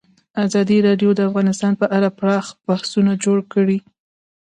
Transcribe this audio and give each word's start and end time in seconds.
ازادي 0.45 0.77
راډیو 0.87 1.09
د 1.15 1.19
اقتصاد 1.27 1.73
په 1.81 1.85
اړه 1.97 2.09
پراخ 2.19 2.45
بحثونه 2.65 3.11
جوړ 3.23 3.37
کړي. 3.53 3.77